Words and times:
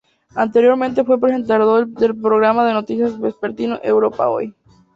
Anteriormente 0.33 1.03
fue 1.03 1.19
presentador 1.19 1.85
del 1.87 2.19
programa 2.19 2.65
de 2.65 2.73
noticias 2.73 3.19
vespertino 3.19 3.79
"Europa 3.83 4.29
Hoy". 4.31 4.51